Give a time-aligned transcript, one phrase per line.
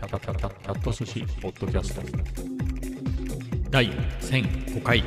[0.00, 2.00] キャタキャタキャット寿司ポッドキャスト。
[3.68, 3.90] 第
[4.22, 5.00] 1005回。
[5.00, 5.04] 今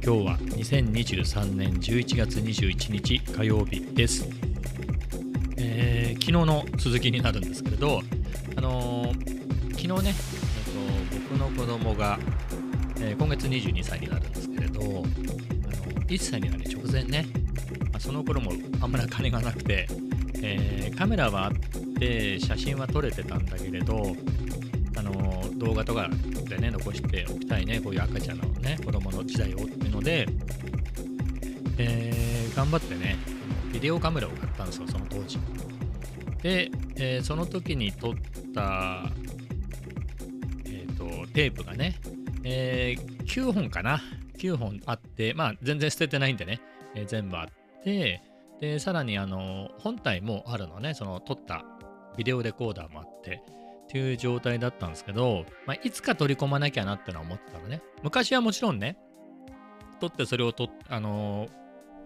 [0.00, 4.26] 日は2023年11月21日火曜日です、
[5.58, 8.00] えー昨日の続きになるんですけれど
[8.56, 12.18] あのー昨日ね、えっと僕の子供が、
[13.00, 15.02] えー今月22歳になるんですけれどあの
[16.06, 17.26] 1歳になる直前ね、
[17.92, 19.86] まあその頃もあんまり金がなくて、
[20.42, 21.52] えーカメラはあっ
[22.02, 24.16] て写真は撮れてたんだけれど
[24.96, 25.12] あの
[25.58, 26.10] 動画とか
[26.48, 30.26] でね残しておきたいねこういう赤ちゃんのね子供の時代をっていうので、
[31.78, 33.16] えー頑張ってね
[33.72, 35.38] ビデオカメラを買ったんですよその当時。
[36.42, 38.14] で、えーその時に撮っ
[38.54, 39.10] た、
[40.66, 41.98] えー、とテープがね、
[42.44, 44.02] えー9本かな
[44.36, 46.60] 9本あってまあ全然捨ててないんでね、
[46.94, 48.20] えー全部あって
[48.60, 51.64] でさらにあの本体もあるのねその撮った
[52.16, 53.42] ビデオレコーダーもあって
[53.84, 57.82] っていう状態だったんですけど、まあ、いつか取り込まなきゃなってのは思ってたのね。
[58.02, 58.96] 昔はもちろんね
[60.00, 61.48] 撮ってそれをとあの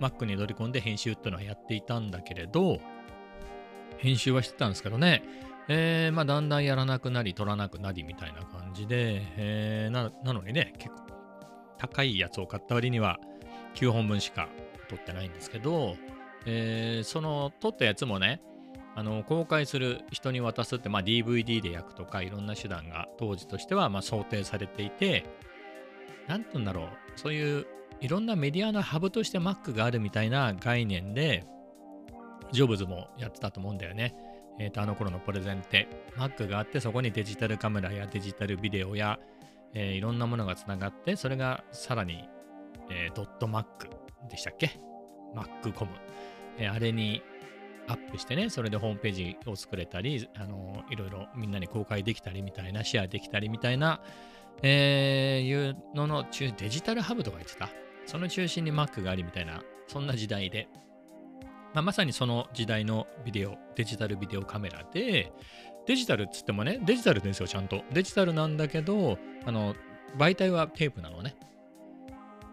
[0.00, 2.80] Mac に取り込んで編集っていうのはやっていたんだけれど
[3.98, 5.22] 編集はしてたんですけどね。
[5.68, 11.02] えーまあ、だんだんやらなくなり、撮らなくなりみたいな感じで、えーななのにね、結構
[11.78, 13.18] 高いやつを買った割には
[13.74, 14.48] 9本分しか
[14.88, 15.96] 撮ってないんですけど、
[16.46, 18.40] えーその撮ったやつもね、
[18.96, 25.26] あの公開する人に渡すって、まあ、DVD で焼くとかいろんな手段が当時としてはま想定されていて、
[26.26, 27.66] なんて言うんだろう、そういう
[28.00, 31.44] いろんなメディアのハブとして Mac があるみたいな概念で、
[32.52, 34.14] ジョブズもやってたと思うんだよね。
[34.58, 39.18] えーとあの頃のプレゼンって Mac があってそこにデジタルカメラやデジタルビデオや、
[39.74, 42.26] えーいろんなものがつながってそれがさらに、
[42.90, 43.64] えードット Mac
[44.30, 44.80] でしたっけ
[45.34, 45.90] ?Mac.com、
[46.56, 47.22] えーあれに
[47.88, 54.00] アップしてねそれでホームページを作れたり、あのいろいろみんなに公開できたりみたいなシェアできたりみたいな、
[54.62, 57.68] えーいうのの中デジタルハブとか言ってた？
[58.06, 60.68] その中心に Mac がありみたいなそんな時代で
[61.74, 65.30] まあ、まさにその時代のビデオ、デジタルビデオカメラで、
[65.86, 67.82] デジタルっつってもね、デジタルですよ、ちゃんと。
[67.92, 69.74] デジタルなんだけど、あの、
[70.16, 71.36] 媒体はテープなのね。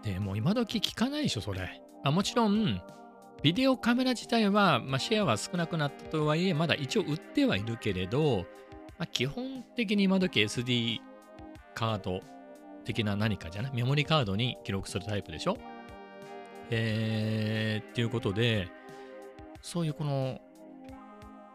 [0.03, 1.81] で、もう今時聞かないでしょ、それ。
[2.03, 2.81] あもちろん、
[3.43, 8.45] ビデオカメラ自体は、まあ、シェアは少なくなったとはいえ、まだ一応売ってはいるけれど、
[8.97, 10.99] まあ、基本的に今時 SD
[11.75, 12.21] カード
[12.85, 15.57] 的な何かじゃないメモリカードに記録するタイプでしょ？
[16.69, 18.69] えー、っていうことで、
[19.61, 20.39] そういうこの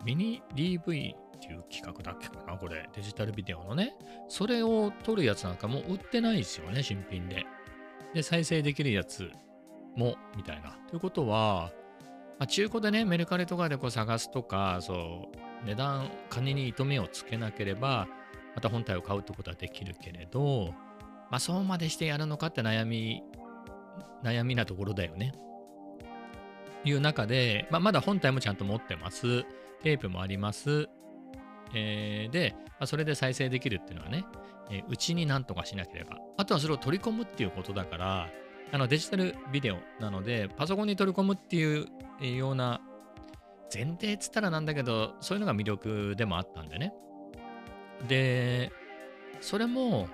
[0.04, 3.96] ミニ DV っていう企画だっけかな、これ、デジタルビデオのね。
[4.28, 7.46] それを撮るやつなんかもう売ってないですよね、新品で。
[8.12, 9.30] で、再生できるやつ
[9.96, 10.76] も、みたいな。
[10.88, 11.70] ということは、
[12.38, 15.28] まあ、中古でね、メルカリとかでこう探すとか、そ
[15.64, 18.06] う、値段、金に糸目をつけなければ、
[18.54, 20.72] また本体を買うってことはできるけれど、
[21.30, 23.22] まあ、そうまでしてやるのかって悩み、
[24.22, 25.32] 悩みなところだよね。
[26.84, 29.44] いう中で、まあ、まだ本体もちゃんと持ってます。
[29.82, 30.88] テープもあります。
[31.74, 34.24] えーで、まあ、それで再生できるっていうのはね、
[34.70, 36.18] えーうちになんとかしなければ。
[36.36, 38.28] あとはそれを取り込むっていうことだから、
[38.70, 41.86] あのデジタルビデオなので、パソコンに取り込むっていう
[42.36, 42.80] ような
[43.72, 46.92] 前提っつったらなんだけど、そういうのが魅力でもあったんでね。
[48.06, 48.70] で、
[49.40, 50.08] それも、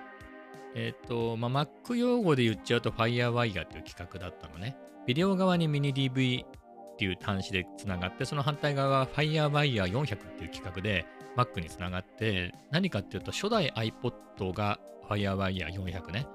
[0.75, 4.77] えっ、と、まあ、Mac 用語で言っちゃうと FireWire っていう企画だったのね。
[5.05, 11.05] ビデオ側にミニ DV っていう端子でつながって、その反対側が FireWire400 っていう企画で
[11.37, 14.79] Mac につながって、何かっていうと初代 iPod が
[15.09, 16.27] FireWire400 ね。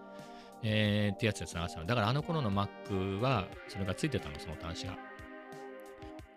[0.62, 1.87] えー、ってやつでつながってたの。
[1.87, 4.98] だからあの頃の Mac はそれがついてたの、その端子が。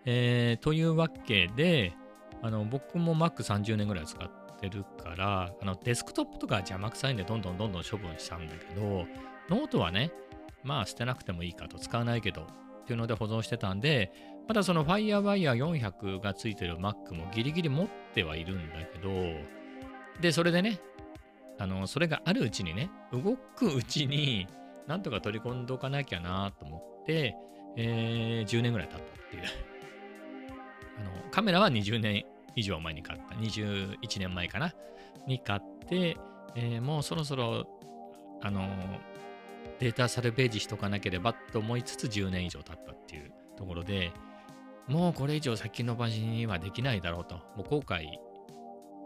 [0.05, 1.93] えー、というわけで、
[2.41, 4.29] あの僕も Mac30 年ぐらい使っ
[4.59, 9.05] てるから、あのデスクトップとか邪魔くさいんでどんどんどんどん処分したんだけど、
[9.49, 10.11] ノートはね、
[10.63, 12.47] まあ捨てなくてもいいかと使わないけど
[12.83, 14.11] っていうので保存してたんで、
[14.47, 19.09] まだその FireWire400 がついてる Mac もギリギリ持ってはいるんだけど、
[20.19, 20.79] で、それでね、
[21.63, 24.47] あの、それがあるうちにね、動くうちに
[24.85, 27.37] なんとか取り込んどかなきゃなと思って、
[27.77, 29.43] えー10年ぐらい経ったっていう。
[30.99, 32.25] あの、カメラは20年
[32.57, 33.35] 以上前に買った。
[33.35, 34.73] 21年前かな
[35.25, 36.17] に買って、
[36.55, 37.65] えーもうそろそろ、
[38.41, 38.67] あの、
[39.79, 44.11] データサルベージしとかなければと思いつつ10年以上経ったっていうところで、
[44.87, 48.05] もうこれ以上先延ばしにはできないだろうと、もう後悔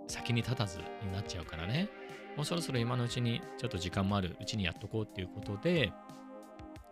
[0.08, 1.88] 先に立たずになっちゃうからね、
[2.38, 5.92] もうそろそろ今のうちにちょっと時間もあるうちにやっとこうっていうことで、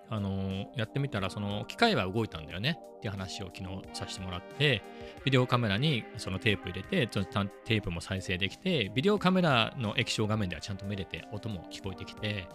[0.09, 4.81] あのやってみたら、その機械は動いたんだよねっていう話を昨日させてもらって、
[5.23, 12.47] ビデオカメラにそのテープ入れて、テープも再生できて、ビデオカメラの液晶画面ではちゃんと見れて、音も聞こえてきて、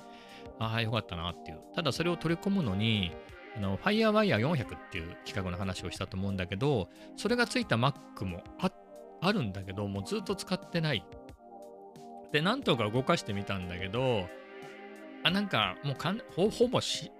[0.58, 1.60] ああ、よかったなっていう。
[1.74, 3.12] ただそれを取り込むのに、
[3.56, 8.70] あの FireWire 400っていう企画の話をしたと思うんだけど、それがついた Mac もあ
[9.22, 11.04] あるんだけど、もうずっと使ってない。
[12.32, 14.28] で、なんとか動かしてみたんだけど、
[15.22, 17.10] あなんかもうかんほほぼし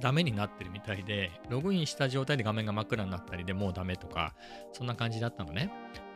[0.00, 4.34] ダメになってるみたいで、ログインした状態で画面が真っ暗になったりでもうダメとか、
[4.72, 5.70] そんな感じだったのね。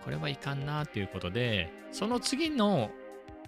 [0.04, 2.90] これはいかんなっていうことで、その次の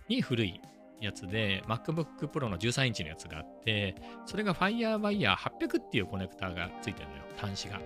[0.09, 0.61] に古い
[1.01, 3.95] やつで、MacBook Pro の13インチのやつがあって、
[4.27, 7.81] それが FireWire 800っていうコネクターがついてるのよ、端子が。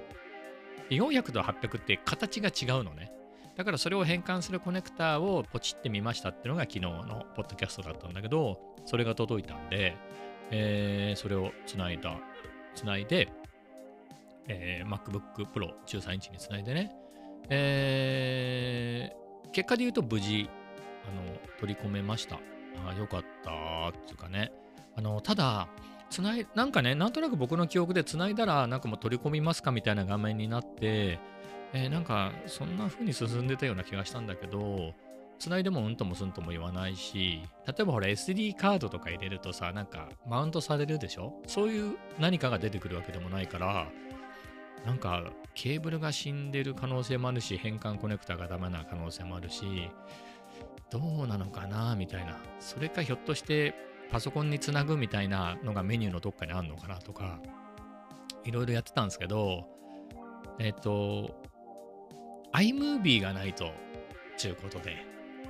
[0.91, 3.13] 400と800って形が違うのね。
[3.57, 9.97] だからそれを変換するコネクターをポチってみましたっていうのが昨日のポッドキャストだったんだけど、それが届いたんで、
[10.51, 12.17] えー、それをつないだ、
[12.75, 13.29] つないで、
[14.49, 16.93] えー、MacBook Pro 13インチにつないでね、
[17.51, 20.49] えー、結果で言うと無事、
[21.09, 22.41] あの、取り込めました。
[22.87, 24.51] あよかったっていうかね。
[24.97, 25.69] あの、ただ、
[26.11, 31.19] つないなんかね、なんとなく僕の記憶でつないだら、なんかもう取り込みますかみたいな画面になって、
[31.75, 34.95] えー、なんかそんな風に進んでたような気がしたんだけど、
[35.39, 41.35] つないでもうんともすんとも言わないし、例えばほら SD カードとか入れるとさ、なんかマウントされるでしょ？
[41.47, 43.89] そういう何かが出てくるわけでもないから、
[44.87, 45.25] なんか
[45.55, 49.91] ケーブルが死んでる可能性もあるし、変換コネクタがダメな可能性もあるし、
[50.91, 52.37] どうなのかなみたいな。
[52.61, 53.75] それかひょっとして
[54.11, 57.41] パソコンにつなぐみたいなのがメニューのどっかにあるのかなとか、
[58.45, 59.67] いろいろやってたんですけど、
[60.59, 61.42] えっ、ー、と、
[62.55, 63.73] iMovie がないと、
[64.37, 64.97] ちゅうことで、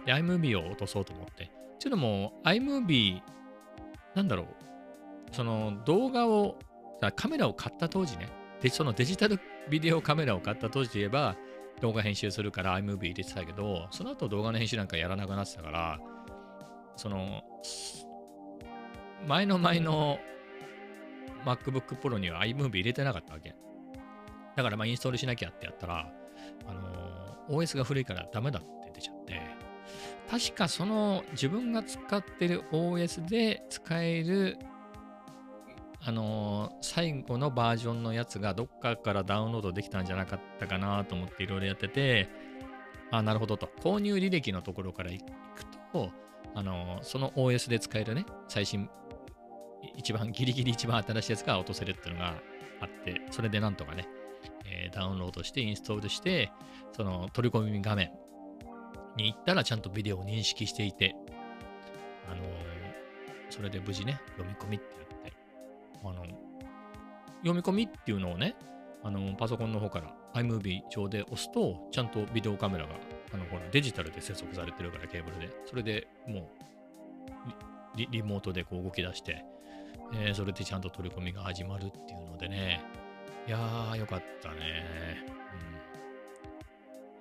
[0.06, 1.50] で、iMovie を落とそうと思って。
[1.78, 3.20] ちゅうのも、iMovie、
[4.14, 4.46] なんだろう、
[5.32, 6.58] その動画を、
[7.16, 8.28] カメラを買った当時ね、
[8.60, 11.36] で、そのデジタルビデオカメラを買った当時で言えば、
[11.80, 15.98] 動画編集するから iMovie 入れてたけど、その後動画の編集なんかやらなくなってたから、
[16.96, 17.42] その、
[19.26, 20.18] 前の前の
[21.44, 23.54] MacBook Pro には iMovie 入れてなかったわけ。
[24.54, 26.12] だからまあインストールしなきゃってやったら、
[27.52, 29.40] OS が古いからダメだって出ちゃって、
[30.30, 34.58] 確かその自分が使ってる OS で使える
[36.04, 42.28] あの最後のバージョンのやつがどっかからダウンロードできたんじゃなかったかなと思っていろいろやってて、
[43.12, 43.68] あ、なるほどと。
[43.80, 45.30] 購入履歴のところから行く
[45.92, 46.10] と、
[46.54, 48.88] あのその OS で使えるね、最新、
[49.96, 52.34] 一番、ギリギリ一番新しいやつが落とせるっていうのが
[52.80, 54.08] あって、それでなんとかね、
[54.72, 56.50] え、ダウンロードしてインストールして、
[56.92, 58.10] その取り込み画面
[59.16, 61.14] に行ったらちゃんとビデオを認識していて、
[62.26, 62.42] あのー、
[63.50, 65.32] それで無事ね、読み込みってやって、
[66.04, 66.24] あの、
[67.40, 68.56] 読み込みっていうのをね、
[69.04, 72.94] あの、パソコンの方から iMovie 上で押すと、ちゃんとビデオカメラが、
[73.32, 76.62] あの、ほら、デジタルで接続されてるからケーブルで、それでもう
[77.96, 79.44] リ、リモートでこう動き出して、
[80.14, 82.82] えー、それでちゃんと取り込みが始まるっていうのでね、
[83.46, 84.84] いやー、よかったね。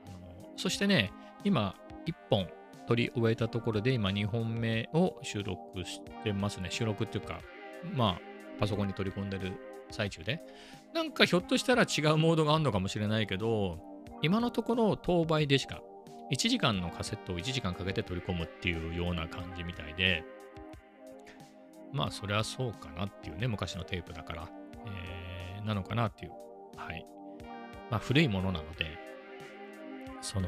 [0.08, 1.12] うん、あのそしてね、
[1.44, 1.76] 今、
[2.06, 2.48] 1本
[2.88, 6.70] 取り終えたところで、今2本目を収録してますね。
[6.70, 7.40] 収録っていうか、
[7.94, 8.22] まあ、
[8.60, 9.54] パソコンに取り込んでる
[9.90, 10.42] 最中で。
[10.94, 13.80] なんかひょっとしたら違うモードがあるのかもしれないけど、
[14.22, 15.82] 今のところ当倍でしか、
[16.32, 20.24] 1時間のカセットを1時間かけて取り込むっていうような感じみたいで、
[21.92, 24.50] まあそれはそうかなっていうね、昔のテープだから、
[24.86, 25.31] えー、
[25.66, 26.32] なのかなっていう。
[26.76, 27.06] はい。
[27.90, 28.98] まあ古いものなので、
[30.22, 30.48] その、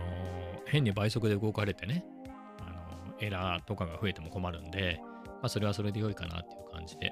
[0.66, 2.06] 変に倍速で動かれてね、
[2.60, 7.12] あの、エラーとかが増えても困るんで、まあそれはそれで良いかなっていう感じで、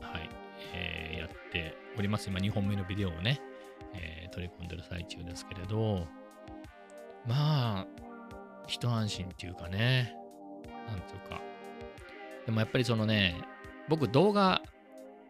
[0.00, 0.28] はい。
[0.74, 2.28] えー、やっております。
[2.28, 3.40] 今2本目のビデオをね、
[3.94, 6.06] えー、取り込んでる最中ですけれど、
[7.26, 7.86] まあ、
[8.66, 10.14] 一安心っていうかね、
[10.88, 11.40] なんていうか。
[12.46, 13.36] でもやっぱりそのね、
[13.88, 14.62] 僕動画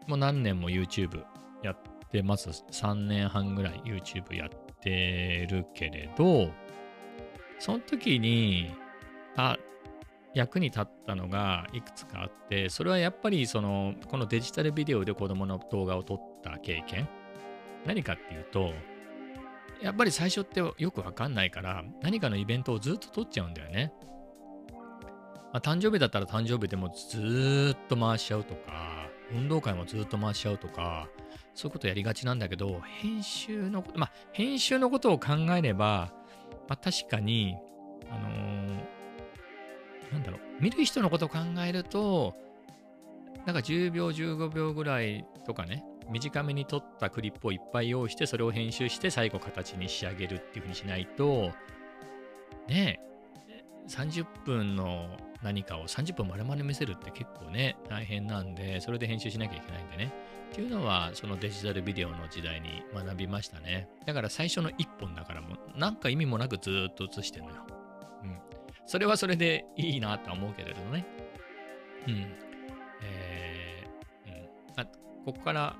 [0.07, 1.23] も何年も YouTube
[1.63, 1.77] やっ
[2.13, 2.49] てます。
[2.71, 6.51] 3年半ぐらい YouTube やってるけれど、
[7.57, 8.71] その時に、
[9.35, 9.57] あ、
[10.35, 17.09] 役に立ったのがいくつかあって、それはやっぱりその、このデジタルビデオで子供の動画を撮った経験。
[17.85, 18.73] 何かっていうと、
[19.81, 23.91] やっぱり最初ってよくわかんないから、何かのイベントをずっと撮っちゃうんだよね。
[25.51, 31.07] まあ、誕生日だったら誕生日でもずっと回しちゃうとか、運動会もずっと回しちゃうとか、
[31.53, 36.13] そういうことやりがちなんだけど、編集のこと、まあ、編集のことを考えれば、
[36.67, 37.55] まあ、確かに、
[38.09, 39.03] あのー
[40.13, 42.35] なんだろう、見る人のことを考えると、
[43.45, 51.51] なんか10秒、15秒ぐらいとかね、短めに撮ったクリップをいっぱい用意して、それを編集して最後形に仕上げるっていう風にしないと、
[52.67, 53.12] ねえ、
[53.87, 60.13] 30分の何かを30分丸々見せるって結構ね、大変なんで、それで編集しなきゃいけないんでね。
[60.51, 63.89] っていうのは、そのデジタルビデオの時代に学びましたね。
[64.05, 67.55] だから最初の1本だからもう、なんか意味もなくずっと映してるのよ。
[68.23, 68.37] うん。
[68.85, 71.05] それはそれでいいなとは思うけれどね。
[72.07, 72.27] うん。
[73.01, 74.79] えー、うん。
[74.79, 74.85] あ、
[75.25, 75.75] ここから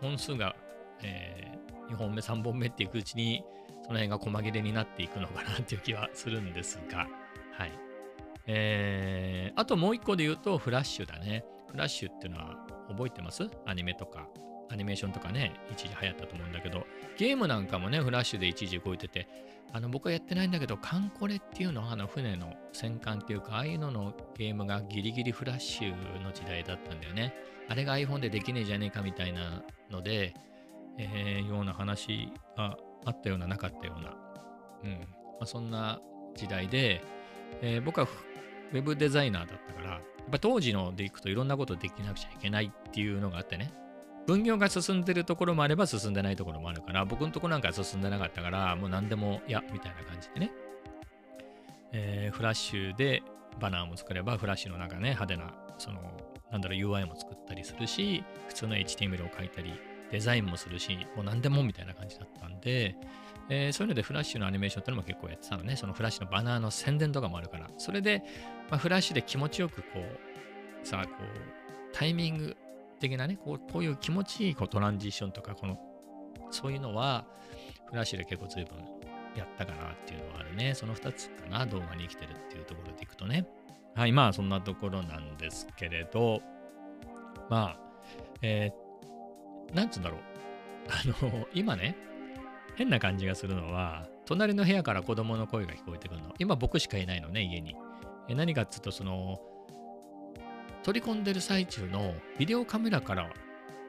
[0.00, 0.54] 本数が、
[1.02, 3.42] えー、2本目、3本目っていくうちに、
[3.82, 7.08] その辺が細切れになっていくのかなっていう気はするんですが、
[7.60, 7.72] はい。
[8.46, 11.44] えー、あともう一個で言うと、フラッシュだね。
[11.70, 12.56] フラッシュっていうのは
[12.88, 13.48] 覚えてます？
[13.66, 14.26] アニメとか、
[14.70, 16.86] アニメーションとかね、一時流行ったと思うんだけど、
[17.18, 19.28] ゲームなんかもね、フラッシュで一時動いてて、
[19.72, 21.82] あの僕はやってないんだけど、カンコレっていうの？
[21.82, 27.34] は、あの船の戦艦っていうか、ああいうののゲームがギリギリフラッシュの時代だったんだよね。
[27.68, 30.32] あれが iPhone でできねえじゃねえかみたいなので、
[30.98, 34.16] えー、ような話があったような、なかったような、
[34.82, 34.90] うん。
[34.92, 35.06] ま
[35.42, 36.00] あ、そんな
[36.34, 37.04] 時代で、
[37.62, 38.06] えー、僕は
[38.72, 43.72] ウェブデザイナーだったから、やっぱ当時のでいくといろんなことできなくちゃいけないっていうのがあってね、
[44.26, 50.52] 分業が進んでるところもあれば進んでないところもあるから、僕のとこなんか進んでなかったから、もう何でもや、みたいな感じでね、
[51.92, 53.22] えー、フラッシュで
[53.60, 56.00] バナーも作れば、フラッシュの中ね、派手な、その、
[56.52, 59.72] なんだろう、UI も作ったりするし、普通の HTML を書いたり、
[60.10, 62.96] デザインもするし、もう何でもみたいな感じだったんで、
[63.52, 65.76] えー、そういうのでフラッシュのアニメーションってのも結構やってたのね。
[65.76, 67.68] そのフラッシュのバナーの宣伝とかもあるから。
[67.78, 68.22] それで、
[68.70, 69.88] まあ、フラッシュで気持ちよくこ
[70.84, 72.56] う、さあ、こう、タイミング
[73.00, 75.78] 的なね、こうこういう気持ちいいこうトランジションとか、この、
[76.52, 77.26] そういうのは、
[77.90, 78.78] フラッシュで結構随分
[79.36, 80.74] やったかなっていうのはあるね。
[80.74, 83.48] その2つかな、動画に生きてるっていうところでいくとね。
[83.96, 86.40] はい、まあそんなところなんですけれど、
[87.48, 87.80] まあ、
[88.42, 90.20] えー、なんつうんだろう。
[90.88, 91.96] あの、今ね、
[92.80, 96.32] 変な感じがするのは、隣の部屋から子供の声が聞こえてくるの。
[96.38, 97.76] 今僕しかいないのね、家に。
[98.26, 99.38] え何かっつうと、その、
[100.82, 103.30] 取り込んでる最中のビデオカメラから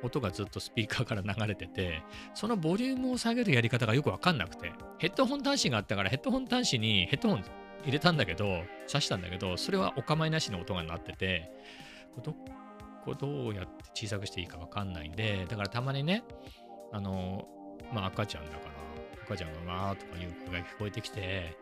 [0.04, 7.46] 音がずっとスピーカーから流れてて、そのボリュームを下げるやり方がよくわかんなくて、ヘッドホン端子があったからヘッドホン端子にヘッドホン
[7.86, 8.44] 入れたんだけど、
[8.90, 11.50] 挿したんだけど、それはお構いなしの音が鳴ってて、
[12.22, 12.36] ど
[13.06, 16.26] こどうやって小さくしていいかわかんないんで、だからたまにね、
[16.92, 17.48] あの、
[17.94, 18.81] まあ赤ちゃんだから、
[19.32, 21.58] 赤ちゃんがわーとかいう声が聞こえてきて、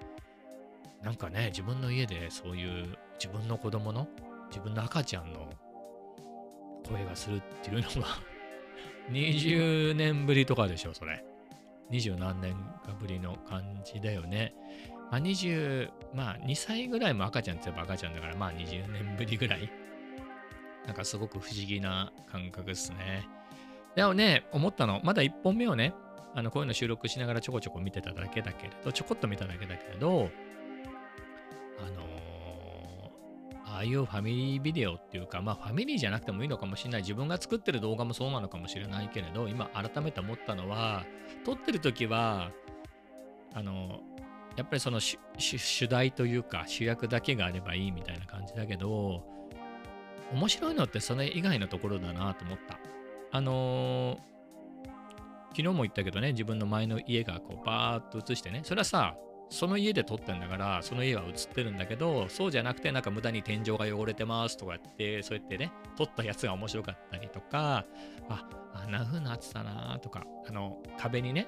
[1.03, 4.07] なんかね、自分の家でそういう自分の子供の、
[4.49, 5.49] 自分の赤ちゃんの
[6.87, 8.17] 声がするっていうのは
[9.11, 11.23] 20 年ぶりとかでしょ、それ。
[11.91, 12.53] 二十何年
[12.85, 14.53] かぶりの感じだよね。
[15.11, 19.71] まあ、20、まあ、2歳ぐらいも赤ちゃんって言えば赤ちゃんだから、まあ、20年ぶりぐらい。
[20.85, 23.27] なんかすごく不思議な感覚ですね。
[23.95, 25.93] でもね、思ったの、まだ1本目をね、
[26.35, 30.29] あのこういうの収録しながらちょこちょこ見てただけだけれど、ちょこっと見ただけだけれど、
[31.79, 37.01] あのー、ああいうファミリービデオっていうか、まあファミリーじゃなくてもいいのかもしれない。
[37.01, 41.05] 自分が作ってる動画もそうなのかもしれないけれど、今改めて思ったのは、
[41.45, 42.51] 撮ってる時は、
[43.53, 44.01] あの
[44.55, 45.17] やっぱりその主
[45.87, 49.23] 題というか主役だけがあればいいみたいな感じだけど、
[50.31, 52.79] 面白いのってそれ以外のところだなと思った。
[53.31, 54.38] あのー
[55.49, 59.15] 昨日も言ったけどね、自分の前の家がこうバーッと映してね、それはさ、
[59.49, 67.85] その家で撮ってんだから、その家は映ってるんだけど、そうじゃなくて、なんか無駄に天井が汚れてますとかやって、そうやってね、撮ったやつが面白かったりとか、
[68.29, 71.47] あ、あんな風になってたなとか、あの、壁にね、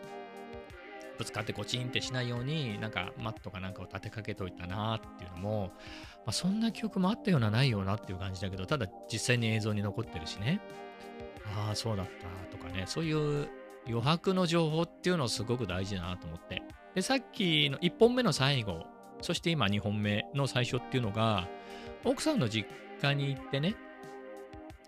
[1.20, 5.72] ぶつかってゴチンってしないように、なんかマットかなんかを立てかけといたなっていうのも、
[6.18, 10.60] まあ、そんな記憶もあったようなないようなっていう感じだけど、ただ実際に映像に残ってるしね。
[11.56, 12.08] ああ、そうだっ
[12.50, 13.48] たとかね、そういう
[13.88, 16.62] 余白の情報っていうのすごく大事だなと思って。
[16.96, 18.86] で、さっきの1本目の最後、
[19.22, 21.48] そして今2本目の最初っていうのが、
[22.04, 22.68] 奥さんの実
[23.02, 23.76] 家に行ってね、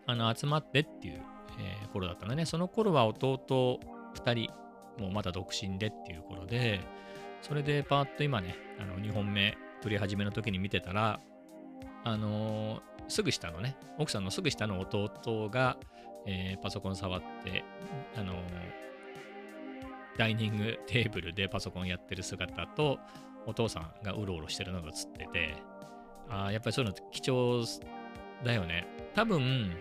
[0.05, 1.21] あの、集まってっていう、
[1.59, 2.45] えー、頃だったのね。
[2.45, 3.79] その頃は弟
[4.15, 4.53] 2人、
[5.01, 6.81] もうまだ独身でっていう頃で、
[7.41, 11.19] それでパーッと今ね、あの2本目撮り始めの時に見てたら、
[12.03, 15.77] あのー、すぐ下のね、奥さんのすぐ下の弟が、
[16.25, 17.63] えー、パソコン触って、
[18.15, 18.37] あのー、
[20.17, 22.99] ダイニングテーブルでパソコンやってる姿と、
[23.45, 25.55] お父さんがうろうろしてるのが映ってて、
[26.29, 27.63] あ、やっぱりそういうのって貴重
[28.43, 28.87] だよね。
[29.15, 29.75] 多分、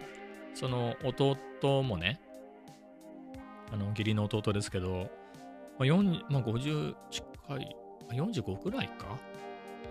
[0.54, 2.20] その弟もね、
[3.72, 5.10] あの、義理の弟ですけど、
[5.78, 7.24] まあ、まあ、50近
[7.58, 7.76] い、
[8.10, 9.18] 45くらいか？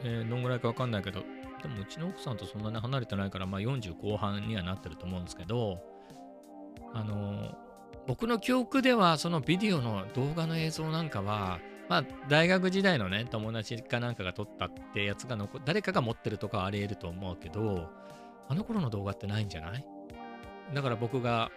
[0.03, 1.21] えー、どんぐらいかわかんないけど、
[1.61, 5.81] でもうちの奥さんとそんなに離れてないから、まあ40後半にはなってると思うんですけど、
[6.93, 7.55] あの
[8.07, 17.89] 僕の記憶ではそのビデオの動画の映像なんかは、まあ、大学時代のね、友達かなんかが撮ったってやつが残、誰かが持ってるとかはあり得ると思うけど、
[18.49, 19.85] あの頃の動画ってないんじゃない？
[20.73, 21.51] だから僕が、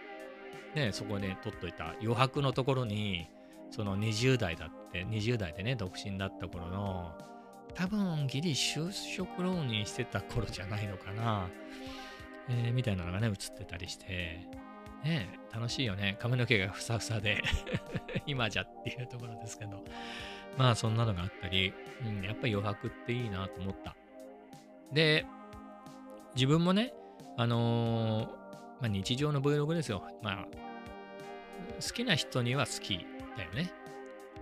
[0.75, 3.27] ね、そこで撮っといた余白のところに、
[3.71, 7.13] その20代だって、20代でね、独身だった頃の、
[7.75, 11.49] 多分ギリ就職浪人してた頃じゃないのかな、
[12.49, 14.47] えー、みたいなのがね、映ってたりして、
[15.05, 16.17] ね、楽しいよね。
[16.19, 17.43] 髪の毛がふさふさで
[18.27, 19.85] 今じゃっていうところですけど。
[20.57, 21.73] まあそんなのがあったり、
[22.07, 23.97] うん、やっぱり余白っていいなと思った。
[24.93, 25.27] で、
[26.35, 26.95] 自分もね、
[27.37, 28.31] あのー、ま
[28.83, 30.05] あ、日常の Vlog ですよ。
[30.23, 30.47] まあ、
[31.83, 33.07] 好きな人には好き
[33.37, 33.73] だよね。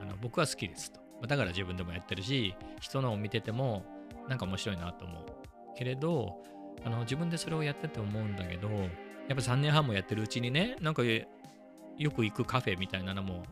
[0.01, 1.01] あの僕は好きですと。
[1.27, 3.85] だから自分でもやってるし、人のを見てても
[4.29, 5.25] なんか面白いなと思う。
[5.77, 6.43] けれど、
[6.85, 8.69] あの自分でそれをやってて思うんだけど、
[9.29, 13.45] やっぱ3年半もやってるうちにね、なんかよく行くカフェみたいなのも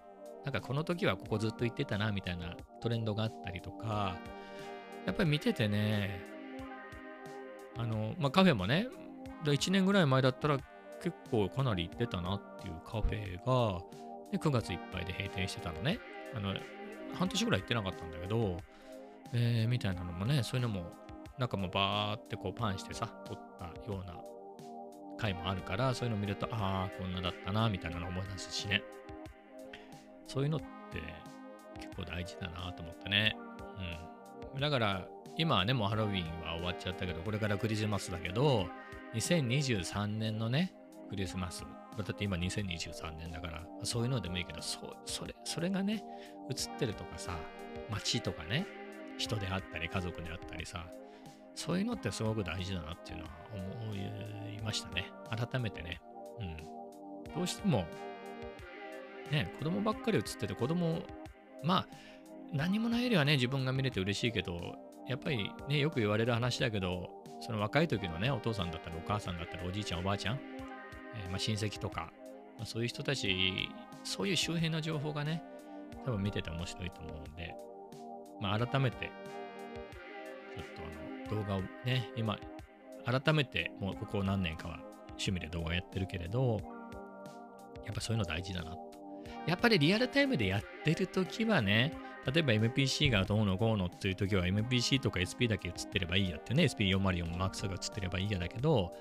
[0.45, 4.17] なんかこの時はここずっと行ってたなみたいなトレンドがあったりとか、
[5.07, 6.21] やっぱり見ててね、
[7.77, 8.89] あの、まあ、カフェもね、
[9.45, 10.59] 1年ぐらい前だったら
[11.03, 13.81] 結構かなり行ってたなっていうカフェが、
[14.33, 15.99] で9月いっぱいで閉店してたのね。
[16.35, 16.55] あの、
[17.15, 18.59] 半年ぐらい行ってなかったんだけど、
[19.33, 20.93] えー、みたいなのもね、そういうのも、
[21.39, 24.15] なんかもうバーってこうパンしてさ、撮ったような
[25.21, 28.83] 回もあるから、そういうの見ると、ああ、こんなだったな、みたいなの思い出すしね。
[30.27, 30.67] そういうのって
[31.81, 33.37] 結構大事だなと思ってね。
[34.55, 34.61] うん。
[34.61, 38.67] だから、今はね、もうハロウィンは終わっちゃったけど、これからクリスマスだけど、
[39.15, 40.73] 2023年のね、
[41.09, 41.65] クリスマス。
[41.97, 46.03] だって今2023年だから、そういうのでもいいけど、そそれ、それがね、
[46.49, 47.37] 映ってるとかさ、
[47.91, 48.67] 街とかね、
[49.19, 50.87] 人であったり、家族であったりさ、
[51.61, 53.31] そういうのってすごく大事だなっていうのは
[53.85, 55.13] 思いましたね。
[55.29, 56.01] 改めてね。
[56.41, 57.35] うん。
[57.35, 57.85] どうしても
[59.31, 61.03] ね、子供ばっかり映ってて、子供、
[61.63, 61.87] まあ、
[62.51, 64.75] 何もないよりはね、自分が見れて嬉しいけど、
[65.07, 70.41] やっぱりね、よく言われる話だけど、その若い時のね、お父さんだったり、お母さんだったり、おじいちゃん、おばあちゃん、
[71.15, 72.11] えー、まあ、親戚とか、
[72.57, 73.69] まあ、そういう人たち、
[74.03, 75.43] そういう周辺の情報がね、
[76.07, 77.55] 多分見てて面白いと思うんで、
[78.41, 79.13] まあ、改めて、
[80.57, 82.39] ちょっとあの、動画をね、今、
[83.05, 86.61] 改めて、もうここ何年かは趣味で動画やってるけれど、
[87.85, 88.77] やっぱそういうの大事だな
[89.47, 91.95] やっぱりリアルタイムでやってるときはね、
[92.33, 98.93] 例えば MPC がどうのこうのっていうときは MPC とか SP だけ映ってればいいやってね、SP404 マークスが映ってればいいやだけど、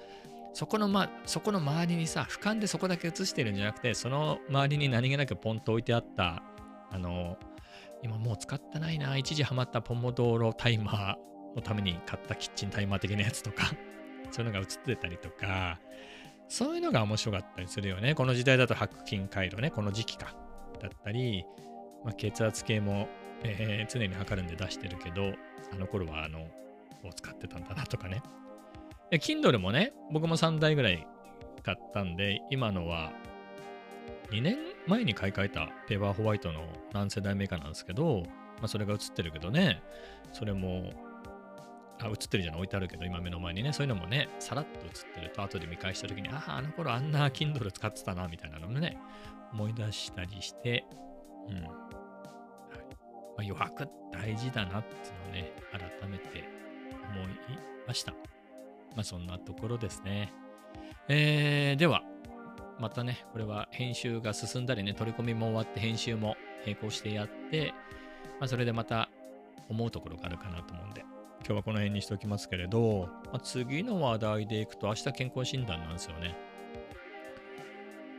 [0.53, 6.41] そこの,、ま、そこの周りにさ、俯瞰でそこだけ映してるんじゃなくて、その周りに何気なくポンと置いてあった、
[6.91, 7.37] あの、
[8.01, 11.15] 今もう使ってないな、一時ハマったポモドーロタイマー
[11.55, 13.71] のために買ったキッチンタイマー的なやつとか、
[14.31, 15.79] そういうのが映ってたりとか、
[16.47, 18.15] そういうのが面白かったりするよね。
[18.15, 20.35] この時代だと白金回路ね、この時期か。
[20.81, 21.45] だったり、
[22.03, 23.07] まあ、血圧計も、
[23.43, 25.33] えー、常に測るんで出してるけど、
[25.71, 26.41] あの頃はあの、
[27.03, 28.23] を使ってたんだなとかね。
[29.11, 31.05] で、Kindle もね、僕も3台ぐらい
[31.63, 33.11] 買ったんで、今のは
[34.31, 34.57] 2年
[34.87, 36.61] 前に買い替えたペーパーホワイトの
[36.93, 38.23] 何世代目かなんですけど、
[38.57, 39.81] まあ、それが映ってるけどね、
[40.33, 40.91] それも
[41.99, 48.97] あ、映ってるじゃん、置いてあるけど、今目の前にね、そういうのもね、さらっと映ってると、後で見返したときに、ああ、あの頃あんな Kindle 使ってたな、みたいなのもね、
[49.51, 50.85] 思い出したりして、
[51.49, 51.55] うん。
[51.55, 51.65] はい。
[51.65, 56.43] まあ、余白大事だなっていうのをね、改めて
[57.13, 57.27] 思い
[57.87, 58.13] ました。
[58.95, 60.33] まあ、そんなところですね。
[61.07, 62.03] えー、では、
[62.79, 67.73] またね、これは編集が進んだりね、取り込みも終わって編集も並行してやって、
[68.39, 69.09] まあ、それでまた
[69.67, 71.03] 思うところがあるかなと思うんで、
[71.49, 76.37] 今日はこの辺にしておきますけれど、まあ、次の話題でいくと明日健康診断なんですよね。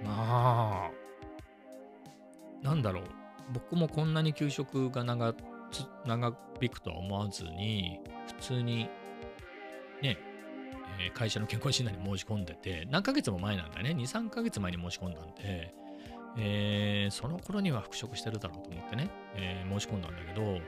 [0.04, 0.90] まあ、
[2.60, 3.04] なんだろう。
[3.52, 5.32] 僕もこんなに給食が長
[6.04, 8.90] 長引くとは思わずに、普通に
[10.02, 10.18] ね、
[10.98, 13.90] えー、会社の健康診断に申し込んでて、何ヶ月も前なんだね。
[13.90, 15.72] 2、3ヶ月前に申し込んだんで、
[16.36, 20.58] えー、その頃には復職してるだろうと思ってね、えー、申し込んだんだけど、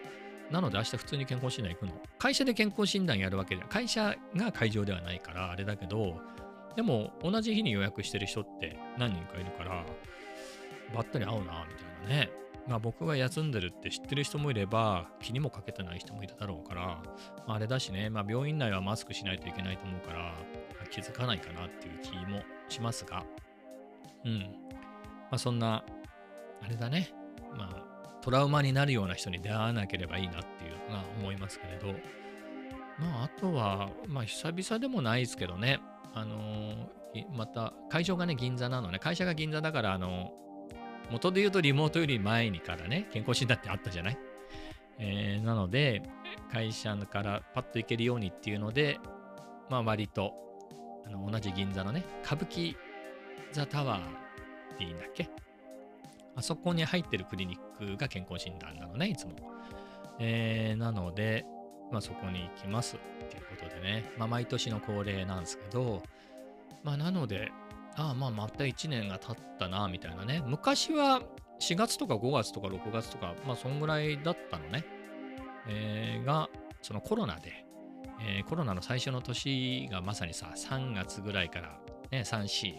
[0.52, 1.92] なので明日普通に健康診断行くの。
[2.18, 6.20] 会社で健康診断やるわけじゃ会社が会場ではないからあれだけど、
[6.76, 9.84] でも同じ日に予約してる人って何人かいるから、
[10.94, 12.30] ばったり会うな、みたいなね。
[12.68, 17.02] まあ僕が休んでるって知ってる人もいれば、気にもかけてない人もいるだろうから、
[17.46, 20.34] まあ、あれだしね、まあ病院内はマスクしないといけないと思うから、
[20.90, 23.24] 気づかないかなっていう気もしますが、
[24.24, 24.40] うん。
[24.40, 24.46] ま
[25.32, 25.84] あそんな、
[26.62, 27.12] あれだね。
[27.56, 27.91] まあ
[28.22, 31.98] トラウマになるような人に出会わなければいいなっていうのが思いますけれど、
[32.98, 35.80] まあ、あとは、まあ、久々でもないですけどね、
[36.14, 36.88] あの、
[37.34, 40.32] また、会場がね、銀座なのね、会社が銀座だから、あの、
[41.10, 44.18] 元で言うとリモートより前にからね、健康診断ってあったじゃない？
[44.98, 46.02] えー、なので、
[46.52, 48.98] 会社からパッと行けるようにっていうので、
[49.68, 50.32] まあ割と、
[51.04, 52.76] あの同じ銀座のね、歌舞伎
[53.50, 54.02] ザタワーっ
[54.78, 55.28] ていいんだっけ？
[56.34, 59.32] あそこに入ってるクリニックが健康診断なのね、いつも。
[60.18, 61.44] えー、なので、
[61.90, 66.02] まあそこに行きますっていうことでね、まあ毎年の恒例なんですけど、
[66.82, 67.52] まあなので、
[67.96, 70.42] ああまあまた1年が経ったな、みたいなね。
[70.46, 71.22] 昔は
[71.60, 74.84] 4月とか5月とか6月とか、まあそんぐらいだったのね。
[75.68, 76.48] えー、が、
[76.80, 77.64] そのコロナで、
[78.20, 81.78] えー、コロナの最初の年がまさにさ、3月ぐらいから、
[82.10, 82.74] ね、3、4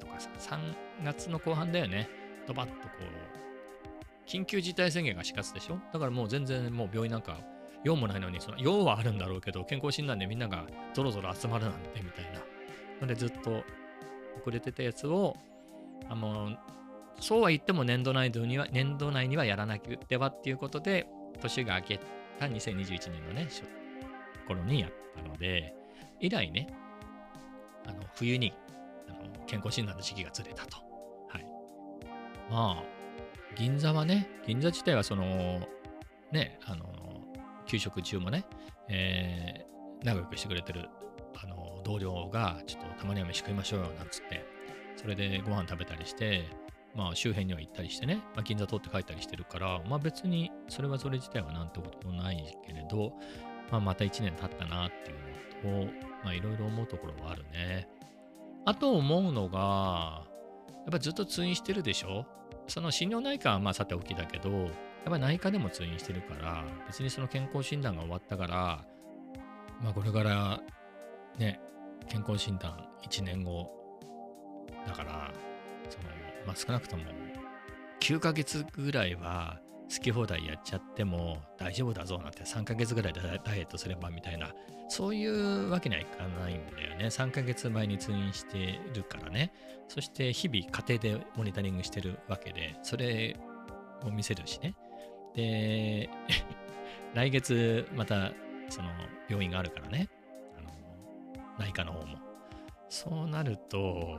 [0.00, 2.08] とかさ、3月の後半だよね。
[2.46, 5.78] ドバッとこう、緊急事態宣言が4月でしょ？
[5.92, 7.38] だからもう全然もう病院なんか
[7.84, 12.40] 用もないのに、その用はあるんだろうけど、健康診断でみんながぞろぞろ集まるなんてみたいな。
[13.00, 13.62] のでずっと
[14.40, 15.36] 遅れてたやつを、
[16.08, 16.56] あの、
[17.20, 21.06] そうは言っても年度内には、年度内にはやらなくてはっていうことで、
[21.40, 22.00] 年が明け
[22.38, 23.48] た2021年のね、
[24.48, 25.74] 頃にやったので、
[26.20, 26.68] 以来ね、
[27.86, 28.52] あの冬に
[29.08, 30.85] あの健康診断の時期がずれたと。
[32.50, 32.84] まあ、
[33.56, 35.66] 銀座はね、銀座自体はその、
[36.32, 36.86] ね、あの、
[37.66, 38.44] 給食中もね、
[38.88, 40.88] えー、仲良くしてくれてる
[41.42, 44.44] あの同僚が、ちょっとたまには飯食いましょうよなんつって、
[44.96, 46.48] それでご飯食べたりして、
[46.94, 53.12] まあ周辺には行ったりしてね、まあ、銀座通って帰ったりしてるから、まあ別にそれはそれ自体はなんてこともないけれど、
[53.70, 55.92] まあまた1年経ったなっていうのと、
[56.24, 57.88] まあいろいろ思うところはあるね。
[58.64, 60.24] あと思うのが、
[60.88, 62.26] っぱずっと通院してるでしょ？
[62.68, 64.70] その心療内科はまあさておきだけど、やっ
[65.08, 68.84] ぱ内科でも通院してるから、別にその健康診断が終わったから、
[69.82, 70.60] まあこれから
[71.38, 71.60] ね、
[72.08, 73.70] 健康診断1年後
[74.86, 75.32] だから、
[75.88, 76.04] その、
[76.46, 77.04] まあ少なくとも
[78.00, 84.52] 9ヶ月ぐらいは好き放題やっちゃっても大丈夫だぞなんて3ヶ月ぐらいでダイエットすればみたいな、
[84.88, 87.06] そういうわけにはいかないんだよね。
[87.06, 89.52] 3ヶ月前に通院してるからね。
[89.88, 93.36] そして日々家庭でモニタリングしてるわけで、それ
[94.02, 94.74] を見せるしね。
[95.34, 96.10] で、
[97.14, 98.32] 来月また
[98.68, 98.90] その
[99.28, 100.08] 病院があるからね。
[100.58, 100.70] あの
[101.58, 102.18] 内科の方も。
[102.88, 104.18] そうなると、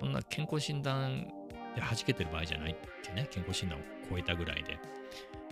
[0.00, 1.26] こんな健康診断
[1.74, 4.78] で弾けてる場合じゃないってね、健康診断を超えたぐらいで、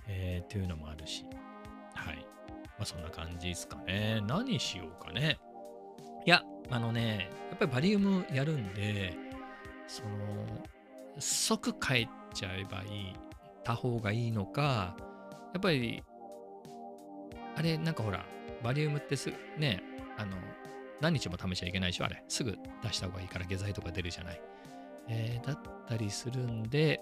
[0.08, 1.24] えー、っていうのもあるし、
[1.94, 2.16] はい。
[2.78, 4.22] まあそんな感じですかね。
[4.26, 5.38] 何しようかね。
[6.24, 9.16] いや、あのね、やっぱりバリウムやるんで、
[9.86, 10.08] その、
[11.18, 13.16] 即帰っちゃえばいい、
[13.64, 14.96] た方がいいのか、
[15.52, 16.02] やっぱり、
[17.56, 18.24] あれ、なんかほら、
[18.62, 19.82] バリウムってすぐ、ね、
[20.16, 20.36] あの、
[21.00, 22.22] 何日も試しちゃいけないし、あれ。
[22.28, 24.40] すぐ出した方がいいから下剤とか出るじゃない。
[25.08, 27.00] えー、だったりするんで、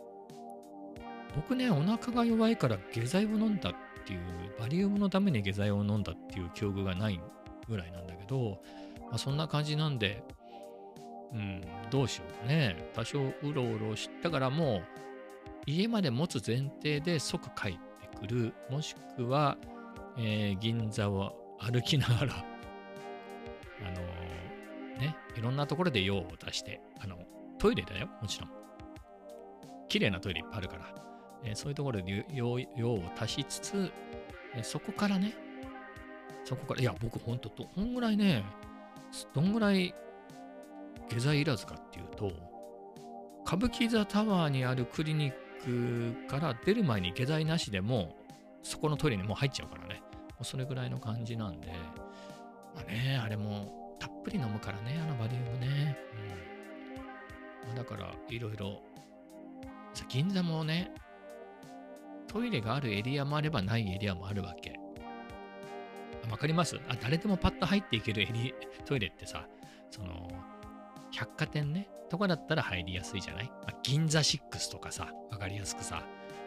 [1.37, 3.75] 僕ね、お腹が弱いから下剤を飲んだっ
[4.07, 4.21] ていう、
[4.59, 7.21] バリウムのために下剤を飲んだっていう記憶がない
[7.69, 8.63] ぐらいなんだけど、
[9.09, 10.23] まあ、そんな感じなんで、
[11.33, 12.91] うん、どうしようかね。
[12.95, 14.83] 多少うろうろしたからもう、
[15.67, 19.57] 家まで持つ前提で即帰ってくる、もしくは、
[20.17, 22.35] えー、銀座を歩きながら、
[23.81, 27.19] あのー、ね、いろんなところで用を出して、あの、
[27.59, 28.51] トイレだよ、もちろん。
[29.89, 30.95] 綺麗なトイレいっぱいあるから、
[31.45, 33.93] え、そういうところで用用を足しつつ、
[34.57, 35.35] え、そこからね、
[36.45, 38.45] そこから、いや、僕ほんと、どんぐらいね、
[39.33, 39.95] どんぐらい
[41.09, 42.33] 下剤いらずかっていうと、
[43.47, 48.17] 歌舞伎座タワーにあるクリニックから出る前に下剤なしでも、
[48.63, 50.03] そこのトイレにもう入っちゃうからね。
[50.31, 51.69] もうそれぐらいの感じなんで、
[52.75, 55.97] まあね、あれもたっぷり飲むからね、あのバリウムね。
[57.69, 58.83] うんだから、いろいろ、
[60.09, 60.93] 銀座もね、
[62.35, 64.81] トイレがあるエリアもあればないエリアもあるわけ。
[66.29, 66.81] わかります？
[66.89, 68.53] あ誰でもパッと入っていけるエリ
[68.85, 69.47] トイレってさ、
[69.89, 70.29] その、
[71.13, 76.03] 百貨店ね、とかだったら入りやすいじゃない、まあ、銀座6とかさ、わかりやすくさ、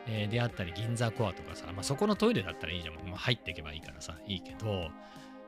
[0.08, 2.96] えー、であったり銀座コアとかさ、まあ、そこのトイレだったらいいじゃん。
[3.08, 4.90] まあ、入っていけばいいからさ、いいけど、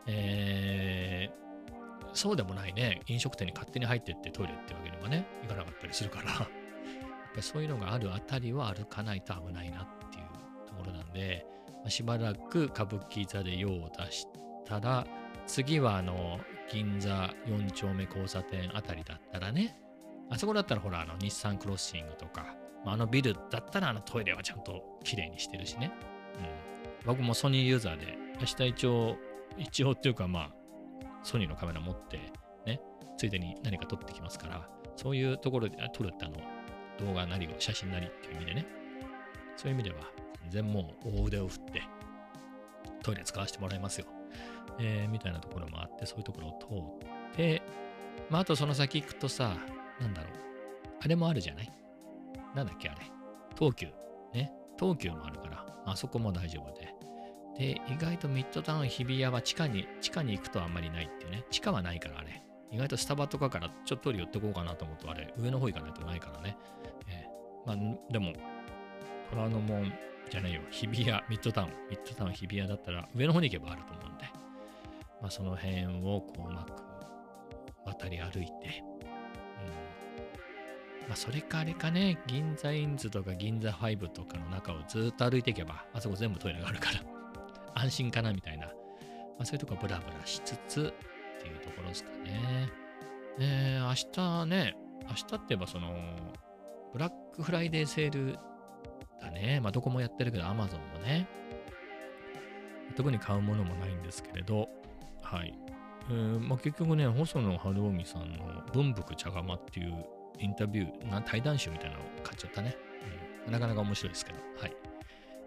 [0.08, 6.48] えー、そうでもないね、飲食店に勝手に入ってってトイレってわけにはね、いかなかったりするから、 やっぱ
[7.36, 9.99] りそういうのがあるあたりは歩かないと危ないなって
[10.70, 11.46] ところなんで、
[11.88, 14.28] しばらく歌舞伎座で用を出し
[14.66, 15.06] たら、
[15.46, 16.40] 次はあの、
[16.72, 19.80] 銀座4丁目交差点あたりだったらね、
[20.30, 22.56] あそこだったらほら、あの、日産クロッシングとか、
[22.86, 25.92] あ、のビルだったらあのトイレはちゃんと綺麗にしてるしね。
[26.36, 27.06] うん。
[27.06, 29.18] 僕もソニーユーザーで、明日一応、
[29.58, 30.52] 一応っていうかまあ、
[31.24, 32.20] ソニーのカメラ持って、
[32.66, 32.80] ね、
[33.18, 36.38] ついでに何か撮ってきますから、そういうところで撮るってあの、
[37.00, 38.68] 動画なりを写真なりっていう意味でね、
[39.58, 39.98] そういう意味では
[40.50, 41.82] 全然もう大腕を振って
[43.04, 44.08] トイレ使わせてもらいますよ。
[44.80, 46.66] えー、みたいなところもあって、そういうところを通
[47.06, 47.62] って、
[48.30, 49.56] まあ、あとその先行くとさ、
[50.00, 50.32] なんだろう。
[51.02, 51.72] あれもあるじゃない？
[52.56, 53.02] なんだっけあれ。
[53.58, 53.88] 東急。
[54.34, 54.52] ね。
[54.80, 56.94] 東急もあるから、あそこも大丈夫で。
[57.58, 61.44] で、意外とミッドタウン日比谷は地下に、地下に行くとあんまりないっていうね。
[61.52, 62.42] 地下はないからあれ。
[62.72, 66.58] 意外とスタバとかからちょっと寄ってこうかなと思うと、あれ、上の方行かないとないからね。
[67.08, 68.34] えー、まあ、でも、
[69.32, 69.92] 虎ノ門
[70.30, 74.26] じゃないよ、日比谷、ミッドタウン、ミッドタウン日比谷だったら上の方に行けばあると思うんで、
[75.22, 76.90] まあ、その辺をこううまく
[77.86, 79.06] 渡り歩いて、う
[81.06, 81.08] ん。
[81.08, 87.02] まあ、それかあれかね、銀座インズとか銀座5とかの中をずっと歩いていけば、あそこ全部トイレがあるから
[87.82, 88.74] 安心かなみたいな、ま
[89.40, 90.94] あ、そういうとこブラブラしつつ
[91.40, 92.70] っていうところですかね。
[93.40, 94.76] えー、明日ね、
[95.08, 95.96] 明日って言えばその、
[96.92, 98.38] ブラックフライデーセール
[99.20, 99.60] だね。
[99.62, 101.28] まあ、どこもやってるけど、アマゾンもね。
[102.96, 104.70] 特に買うものもないんですけれど、
[105.22, 105.54] はい。
[106.10, 110.06] えーまあ、結局ね、細野晴臣さんの文福茶釜っていう
[110.40, 112.76] インタビュー、な対談集みたいなのを買っちゃったね、
[113.46, 113.54] うん。
[113.54, 114.76] なかなか面白いですけど、はい。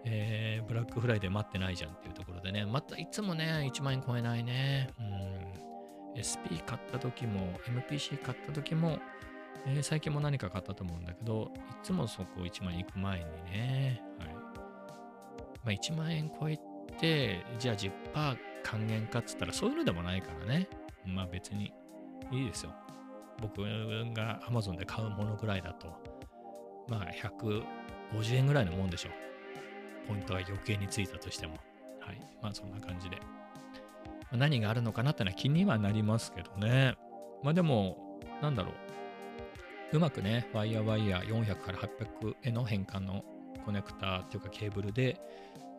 [0.05, 4.89] えー、ブラックフライデー待ってないじゃんっていうところでね、またいつもね、1万円超えないね。
[6.15, 8.99] うん、SP 買った時も、MPC 買った時も、
[9.65, 14.27] えー、最近も何か買ったと思うんだけど、いつもそこ1万円行く前にね、はい。
[14.29, 14.41] ま
[15.67, 16.57] あ、1万円超え
[16.99, 20.67] て、じゃあ10%還元かっつったらそういうのでもないからね。
[21.05, 21.73] まあ別に
[22.31, 22.73] いいですよ。
[23.41, 23.61] 僕
[24.13, 25.87] が Amazon で買うものぐらいだと、
[26.87, 29.11] まあ150円ぐらいのもんでしょう。
[30.07, 31.55] ポイントが余計についたとしても。
[31.99, 32.19] はい。
[32.41, 33.17] まあそんな感じで。
[34.31, 36.95] 何があるのかなってのは気にはなりますけどね。
[37.43, 38.73] まあでも、なんだろう。
[39.93, 43.23] うまくね、ワイヤーワイヤー400から800への変換の
[43.63, 45.21] コネクターっていうかケーブルで、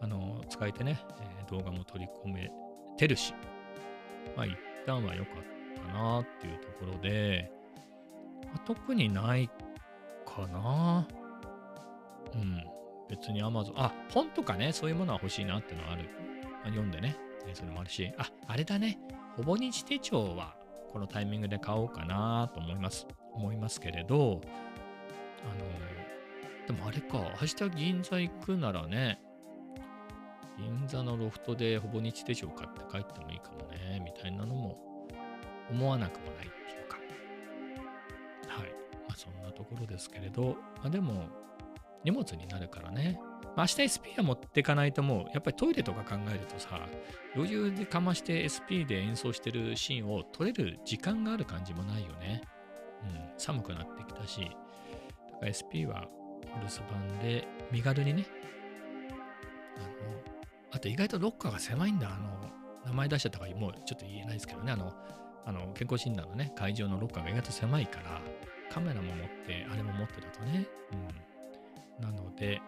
[0.00, 1.00] あの、使えてね、
[1.40, 2.48] えー、動画も取り込め
[2.96, 3.35] てるし、
[4.37, 7.50] まあ一旦は良かったなっていうところで、
[8.44, 9.48] まあ、特にない
[10.24, 11.09] かな。
[12.35, 12.64] うん。
[13.09, 16.05] 別に Amazon、あ、本とかね、そういうものは欲しいなっていうのはある。
[16.53, 17.16] まあ、読んでね、
[17.53, 18.96] それもあるし、あ、あれだね。
[19.37, 20.55] ほぼ日手帳は
[20.92, 23.09] このタイミングで買おうかなと思います。
[23.35, 24.40] 思いますけれど、
[25.42, 29.20] あの、でもあれか、明日銀座行くならね、
[30.59, 34.79] 銀座のロフトでほぼ日手帳買って帰ってもいいかもね、みたいなのも
[35.70, 36.97] 思わなくもないっていうか。
[38.49, 38.68] はい。
[39.09, 41.29] まあそんなところですけれど、まあでも
[42.05, 43.18] 荷物になるからね。
[43.57, 46.88] まあ、明日 SP は持ってかないともう、やっぱりトイレとか考えるとさ、
[47.37, 52.42] 余裕でかまして SP で演奏してるシーンを撮れる時間がある感じもないよね。
[53.04, 56.08] うん、寒くなってきたし、だから SP は
[56.42, 58.26] お留守番で身軽にね、
[59.76, 59.88] あの、
[60.72, 62.08] あと意外とロッカーが狭いんだ。
[62.08, 62.50] あの、
[62.86, 64.72] 名前出しちゃったからもうちょっと言えないですけどね。
[64.72, 64.92] あの、
[65.46, 68.20] あの健康診断のね、会場のロッカーが意外と狭いから、
[68.70, 70.66] カメラも持って、あれも持ってだとね。
[72.00, 72.04] うん。
[72.04, 72.60] なので、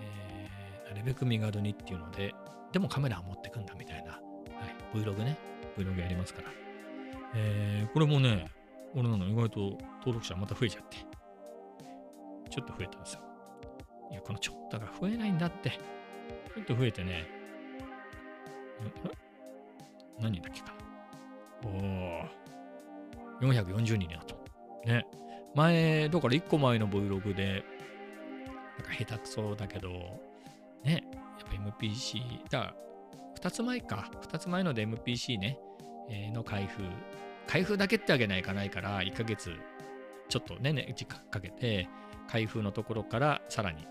[0.00, 2.34] えー、なるべく身軽にっていうので、
[2.72, 4.12] でもカメラは持ってくんだみたいな。
[4.12, 4.98] はい。
[4.98, 5.36] Vlog ね。
[5.76, 6.48] Vlog やりますから。
[7.34, 8.46] えー、これもね、
[8.94, 9.60] 俺なの意外と
[9.98, 10.98] 登録者また増えちゃって。
[12.50, 13.20] ちょっと増えたんですよ。
[14.12, 15.70] いや、このちょっとが増えないんだって。
[15.70, 17.26] ちょっと増えてね、
[20.20, 20.66] 何だっけか
[21.62, 21.68] な。
[21.68, 24.34] おー、440人になった。
[24.88, 25.04] ね。
[25.54, 27.64] 前、だから1個前の Vlog で、
[28.78, 29.88] なんか下手くそだけど、
[30.84, 31.02] ね、やっ
[31.48, 32.74] ぱ MPC、だ
[33.40, 35.58] 2つ前か、2つ前ので MPC ね、
[36.08, 36.82] えー、の開封。
[37.46, 39.52] 開封だけってわけにはいかないから、1ヶ月
[40.28, 41.88] ちょっとね、ね時間かけて、
[42.28, 43.86] 開封のところからさらに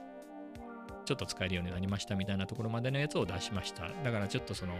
[1.06, 3.90] ちょっと使えるようになりましたみたいなところまでのやつを出しました。
[4.04, 4.74] だからちょっとその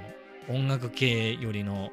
[0.50, 1.92] 音楽系よりの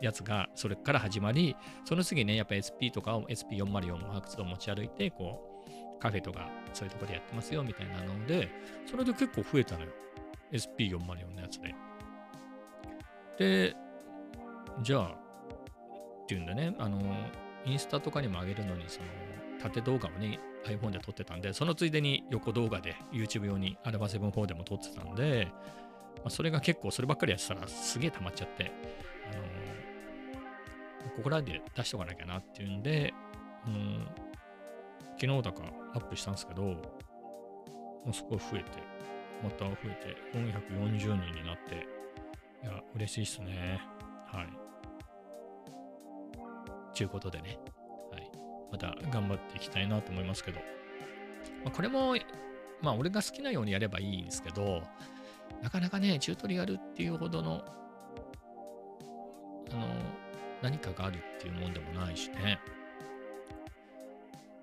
[0.00, 8.48] やつがそれから始まり、その次ね、やっぱ SP とかを SP404 マーク2を持ち歩いて、こう、カフェとかそういうところでやってますよみたいなので、
[8.88, 9.90] それで結構増えたのよ。
[10.52, 11.74] SP404 のやつで。
[13.38, 13.76] で、
[14.82, 15.27] じゃあ、
[16.28, 17.00] っていうんでね、あの、
[17.64, 19.06] インスタとかにも上げるのに、その、
[19.62, 25.48] 縦動画をね、iPhone で撮ってたんで、そのついでに横動画で YouTube 用に α7-4 でも撮ってたんで、
[26.16, 28.70] まあ、それが結構そればっかりやってたらすげえ溜まっちゃって、
[29.32, 33.14] あの、ここらで出しとかなきゃなっていうんで、
[33.66, 34.06] うん、
[35.18, 35.62] 昨日だか
[35.94, 36.76] アップしたんですけど、も
[38.10, 38.64] うすごい増えて、
[39.42, 41.86] また増えて、440人になって、
[42.62, 43.80] いや、嬉しいっすね。
[44.26, 44.67] はい。
[46.98, 47.60] ちゅうことでね、
[48.10, 48.28] はい。
[48.72, 50.58] また頑張っていきたいなと思いますけど、
[51.64, 52.16] まあ、これも、
[52.82, 54.82] まあ、俺が好きなようにやればいいんですけど、
[55.62, 57.64] なかなかね、チュートリアルっていうほどの、
[59.70, 59.86] あの、
[60.60, 62.58] 何かがあるっていうもんでもないしね。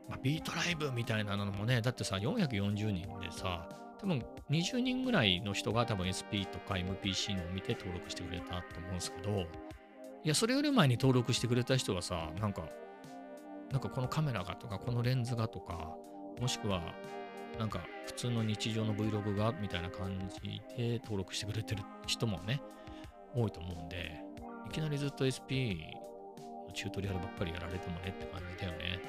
[0.09, 3.69] まあ、ビートライブみたいなのもね、だってさ、440人でさ、
[4.01, 4.21] 多分
[4.51, 9.45] 20人ぐらいの人が多分 SP とか MPC のを見て登録してくれたと思うんですけど、
[10.25, 12.63] いや、それより前に登録してくれた人はさ、なんか、
[13.71, 15.95] なんかこのカメラがとか、このレンズがとか、
[16.41, 16.81] もしくは、
[17.59, 22.59] なんか普通の日常の Vlog がみたいな感じで登録してくれてる人もね、
[23.35, 24.19] 多いと思うんで、
[24.67, 28.99] いきなりずっと SP のチュートリアルばっかりやられてもねって感じだよね。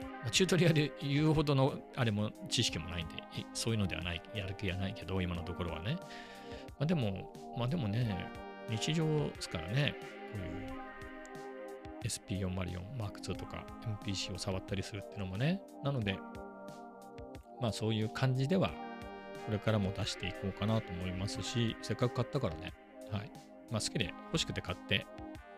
[0.00, 3.16] うんま、チュートリアル言うほどのあれも知識もないんで、
[3.52, 5.98] そういうのではない、やる気はないけど、今のところはね。
[6.78, 8.30] まあでも、まあでもね、
[8.70, 9.94] 日常ですからね、
[10.36, 10.76] こういう
[12.04, 13.66] SP404 Mark2 とか
[14.04, 15.60] MPC を触ったりするっていうのもね。
[15.82, 16.18] なので、
[17.60, 18.70] まあそういう感じでは、
[19.46, 22.72] これからも出していこうかなと思いますし、せっかく買ったからね、
[23.10, 23.30] はい。
[23.70, 25.06] まあ好きで欲しくて買って、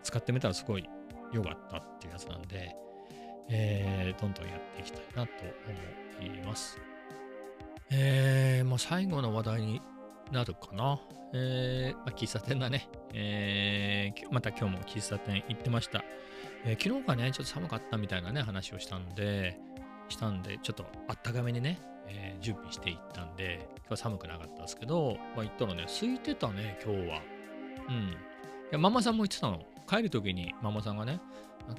[0.02, 0.88] 使ってみたらすごい
[1.32, 2.74] 良かったっていうやつなんで、
[3.50, 5.32] えー、どんどんやっていきたいなと
[6.20, 6.78] 思います。
[7.90, 9.82] えー、まあ最後の話題に
[10.32, 11.00] なるかな。
[11.32, 12.88] えー、まあ、喫茶店だね。
[13.14, 16.04] えー、また今日も喫茶店行ってました。
[16.64, 19.58] えー、昨日がね、ちょっと寒かったみたいなね、話をしたんで、
[20.08, 27.22] したんで、ちょっとあったかめにね、えー、準備していったんで、今日は寒くなかったですけど、まあ、行ったらね、空いてたね、今日は。
[27.88, 27.94] うん。
[27.94, 28.16] い
[28.72, 29.62] や、ママさんも言ってたの。
[29.88, 31.18] 帰る時にママさんがね、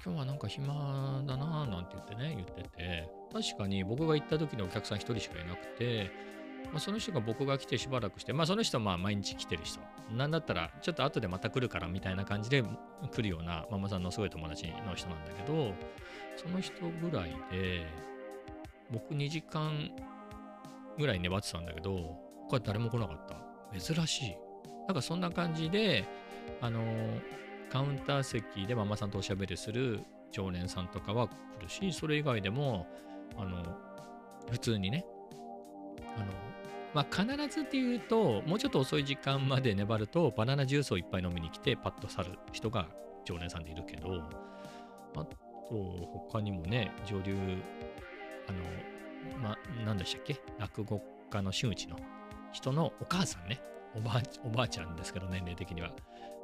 [0.03, 6.11] 今日はなんか暇だなぁなんて言ってね、言ってて、確かに僕が行った時のお客さん一人しかいなくて、
[6.65, 9.79] まあ、その人が僕が来てしばらくして、まあその人はまあ毎日来てる人。
[10.15, 12.63] なんだったら、ちょっと後でまた来るからみたいな感じで
[13.11, 15.73] 来るようなママさんのすごい友達の人なんだけど、
[16.37, 17.87] その人ぐらいで、
[18.91, 19.91] 僕2時間
[20.97, 22.17] ぐらい粘ってたんだけど、
[22.49, 23.79] これ誰も来なかった。
[23.79, 24.35] 珍しい。
[24.87, 26.05] なんかそんな感じで、
[26.61, 26.83] あの
[27.69, 29.99] カウンター席でママさんとおしゃべりする
[30.31, 32.87] 常連さんとかは来るし、それ以外でも、
[33.37, 33.63] あの、
[34.49, 35.05] 普通にね、
[36.17, 36.48] あの、
[36.93, 42.87] まあ、必ずっていうと、もうちょっと遅い時間まで粘ると、バナナジュースをいっぱい飲みに来て、パッと去る人が
[43.25, 44.23] 常連さんでいるけど、
[45.15, 45.37] あと、
[46.29, 47.35] 他にもね、上流、
[48.47, 50.41] あの、ま、何でしたっけ？
[50.57, 51.97] 落語家の真打ちの
[52.51, 53.61] 人のお母さんね、
[53.95, 55.91] おばあおばあちゃんですけど、年齢的には。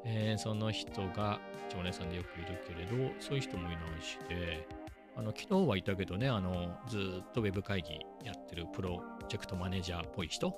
[0.08, 4.68] えー、その人が常連さんでよくいるけれど、そういう人もいないしで、
[5.18, 10.54] あの昨日はいたけどね、あのずっとウェブ会議やってるプロジェクトマネージャーっぽい人、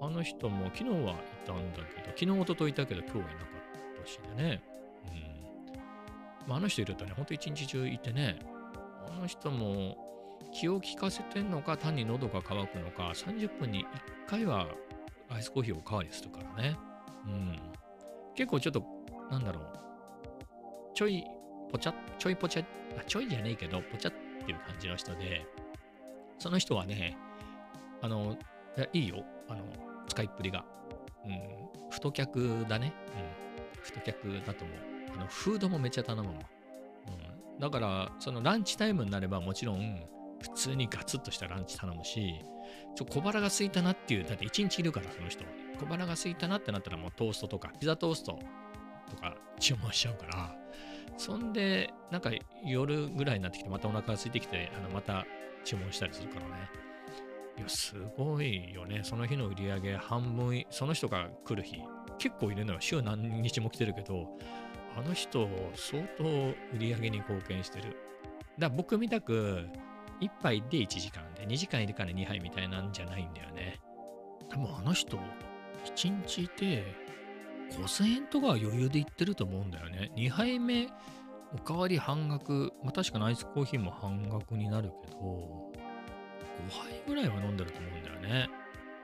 [0.00, 3.46] あの人も昨日はいたんだけど、昨日、おとといいたけど、今日はいなか
[4.00, 4.62] ったしでね。
[5.06, 6.48] うん。
[6.48, 8.40] まあ、あの人いるとね、ほんと一日中いてね、
[9.08, 9.96] あの人も
[10.52, 13.86] 気を利かせてんのか、単に喉が渇くのか、30分に
[14.26, 14.66] 1回は
[15.30, 16.76] アイスコーヒーをおかわりするからね。
[17.26, 17.58] うん。
[18.34, 18.84] 結構ちょっと、
[19.30, 19.64] なんだろう。
[20.94, 21.24] ちょい、
[21.72, 22.62] ぽちゃ、ちょいぽちゃ、
[22.98, 24.12] あ、ちょいじゃねえけど、ぽちゃっ
[24.44, 25.46] ていう感じの人で、
[26.38, 27.16] その人はね、
[28.02, 28.36] あの、
[28.92, 29.24] いいよ。
[29.48, 29.64] あの、
[30.08, 30.64] 使いっぷりが。
[31.24, 32.92] うん、太客だね。
[33.74, 34.78] うん、太客だと思う。
[35.16, 36.34] あの、フードもめっちゃ頼むもん。
[36.34, 36.38] う
[37.56, 40.04] ん、だから、そのランチタイムになればもちろん、
[40.40, 42.40] 普通にガツッとしたランチ頼むし、
[42.96, 45.44] ちょ、小腹が空いたなっていう、だって一日いるから、その人。
[45.78, 48.38] 小腹が空いたなってなったらもうトーストとか、ピザトースト
[49.10, 50.56] とか注文しちゃうから、
[51.16, 52.30] そんで、なんか
[52.64, 55.26] 夜ぐらいになってきて、またお腹が空いてきて、あのまた
[55.64, 56.70] 注文したりするからね。
[57.58, 59.00] いや、すごいよね。
[59.04, 61.76] その日の売り上げ半分、その人が来る日、
[62.18, 62.80] 結構いるのよ。
[62.80, 64.28] 週何日も来てるけど、
[64.96, 67.84] あの人、相当売り上げに貢献してる。
[67.84, 67.96] だか
[68.58, 69.68] ら僕みたく、
[70.20, 73.80] 1杯で1時間で、2時間いるから2杯みたいなんじゃないんだよね。
[74.50, 75.18] でもあの人、
[75.96, 76.84] 1日いて、
[77.78, 80.10] 5000円とかは余裕でいってると思うんだよね。
[80.16, 80.88] 2杯目、
[81.54, 88.48] おかわり半額、まあ確かにアイスコーヒーも半額になるけど、5杯ぐらいは飲んでると思うんだよね。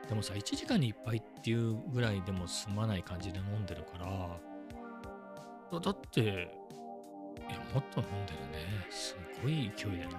[0.08, 8.86] でもさ、1時間に1杯っていうぐらいでも済まない感じで飲んでるから、だって、いや、もっと飲んでるね。
[8.90, 10.18] すごい勢いで飲んでるから、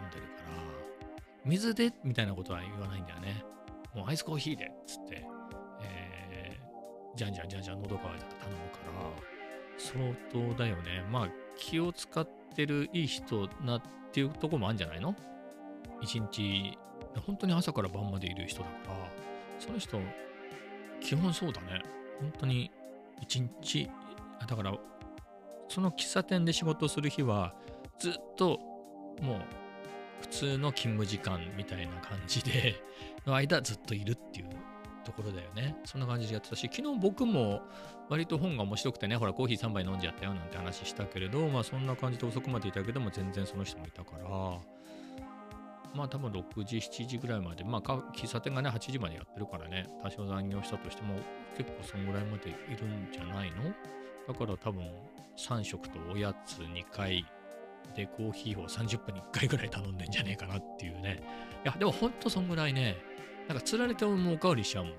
[1.43, 3.43] 水でみたいなことは言わないんだよね。
[3.95, 5.25] もうアイスコーヒーでっつって、
[7.15, 9.11] じゃんじゃんじゃんじゃん喉乾いたら頼むから、
[9.77, 11.03] 相当だよね。
[11.11, 13.81] まあ、気を使ってるいい人なっ
[14.11, 15.15] ていうとこもあるんじゃないの？
[16.01, 16.77] 一日
[17.25, 18.95] 本当に朝から晩までいる人だから、
[19.59, 19.99] その人、
[21.01, 21.81] 基本そうだね。
[22.19, 22.71] 本当に
[23.21, 23.89] 一日、
[24.47, 24.73] だから、
[25.67, 27.53] その喫茶店で仕事する日は、
[27.99, 28.59] ずっと
[29.21, 29.41] もう
[30.21, 32.75] 普通の勤務時間みたいな感じで、
[33.25, 34.49] の間ずっといるっていう
[35.03, 35.75] ところだよね。
[35.85, 37.61] そんな感じでやってたし、昨日僕も
[38.09, 44.29] 割と本が面白くてね、ほらコーヒー3杯飲んじゃったよなんて話したけれど、まあそんな感じで遅くまでいたけども、全然その人もいたから、
[45.95, 51.15] まあ多分6時、7時ぐらいまで、まあ喫茶店がね、8時までやってるからね、多少残業したとしても
[51.57, 53.63] 結構そんぐらいまでいるんじゃないの？
[54.27, 54.87] だから多分
[55.37, 57.25] 3食とおやつ2回
[57.95, 61.23] でコーヒーを30分に1回ぐらい頼んでんじゃねえかなっていうね。
[61.63, 62.97] いや、でもほんとそんぐらいね、
[63.49, 64.93] なんか釣られてもうおかわりしちゃうもん。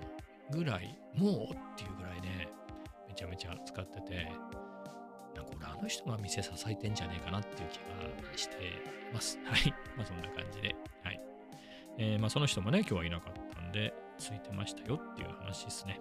[0.51, 2.49] ぐらい、もうっていうぐらいね、
[3.09, 4.25] めちゃめちゃ使ってて、
[5.37, 7.77] なんか俺あの人が店支えてんじゃねえかなっていう気
[8.27, 8.57] がして
[9.15, 9.39] ます。
[9.47, 9.73] はい。
[9.97, 10.75] まあそんな感じで。
[11.05, 11.21] はい。
[11.99, 16.01] えー、まあその人もね、今日はいなかったんで、ついてましたよっていう話ですね。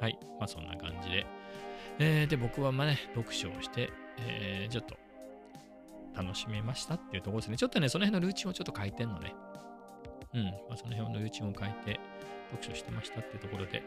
[0.00, 0.18] はい。
[0.40, 1.26] まあそんな感じで。
[2.00, 4.96] えー、で、僕はまあね、読書をして、えー、ちょっと
[6.20, 7.56] 楽しめましたっていうところですね。
[7.56, 9.36] ちょっとね、その辺のルーチンをちょっと書いてんのね。
[10.34, 10.44] うん。
[10.44, 12.00] まあ、その辺のルーチンを書いて
[12.50, 13.82] 読書してましたっていうところで。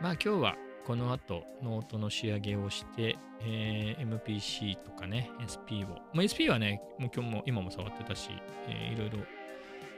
[0.00, 0.56] まあ今日は
[0.86, 5.98] この後ノートの仕上げをして、えー、MPC とかね、SP を。
[6.14, 8.30] まあ、SP はね、もう今日も今も触ってたし、
[8.68, 9.18] えー、いろいろ。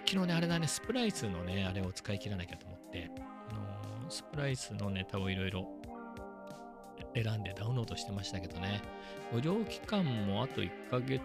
[0.07, 3.11] 昨日ね、あれだね、 Splice のね、あれを使い切らなきゃと思って、
[3.51, 3.53] あ
[4.03, 5.69] のー、スプライスのネタをいろいろ
[7.15, 8.81] 選んでダウンロードしてましたけどね。
[9.33, 11.21] 無料期間もあと1ヶ月、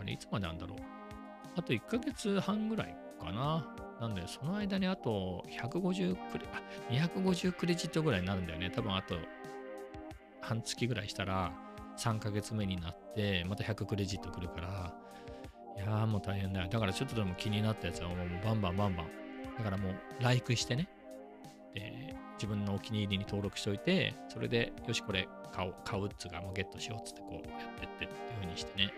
[0.00, 0.78] あれいつまでなんだろう？
[1.56, 3.66] あと1ヶ月半ぐらいかな。
[4.00, 8.70] なんで、その間にあと150クレ、あ、250クレジットぐらいになるんだよね。
[8.70, 9.14] 多分あと
[10.40, 11.52] 半月ぐらいしたら
[11.98, 14.94] 3ヶ月目になって、また100クレジット来るから、
[15.76, 16.68] いやーもう大変だよ。
[16.68, 19.06] だからちょっとでも気になったやつはもうバンバンバンバン。
[19.56, 20.88] だからもう、ライクしてね。
[21.74, 27.42] で、自分のお気に入りに登録しておいて、それで、よし、これ買おう、買うっつうか、もうゲットしようっつってこうやっ
[27.78, 28.92] てってっていう風にしてね、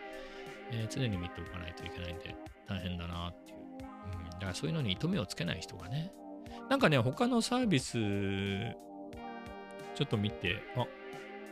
[0.70, 2.34] えー、常に見ておかないといけないんで、
[2.68, 3.58] 大変だなっていう。
[3.58, 6.12] うん、だからそういうのに糸目をつけない人がね、
[6.68, 7.98] なんかね、他のサービス、
[9.94, 10.86] ちょっと見て、あ、